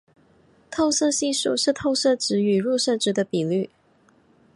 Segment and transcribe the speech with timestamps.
[0.71, 3.69] 透射系数是透射值与入射值的比率。